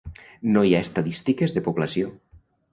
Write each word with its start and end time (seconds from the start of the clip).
No 0.55 0.63
hi 0.69 0.73
ha 0.77 0.81
estadístiques 0.85 1.55
de 1.59 1.65
població. 1.71 2.11